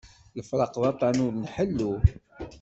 [0.37, 1.93] Lefraq d aṭan ur nḥellu